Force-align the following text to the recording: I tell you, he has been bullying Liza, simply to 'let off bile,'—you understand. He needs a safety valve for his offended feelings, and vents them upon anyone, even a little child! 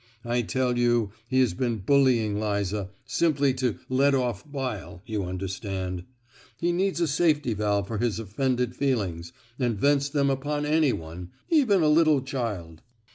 I 0.25 0.41
tell 0.41 0.79
you, 0.79 1.11
he 1.27 1.41
has 1.41 1.53
been 1.53 1.77
bullying 1.77 2.39
Liza, 2.39 2.89
simply 3.05 3.53
to 3.53 3.77
'let 3.87 4.15
off 4.15 4.43
bile,'—you 4.51 5.23
understand. 5.23 6.05
He 6.57 6.71
needs 6.71 6.99
a 6.99 7.07
safety 7.07 7.53
valve 7.53 7.85
for 7.85 7.99
his 7.99 8.17
offended 8.17 8.75
feelings, 8.75 9.31
and 9.59 9.77
vents 9.77 10.09
them 10.09 10.31
upon 10.31 10.65
anyone, 10.65 11.29
even 11.51 11.83
a 11.83 11.87
little 11.87 12.21
child! 12.23 12.81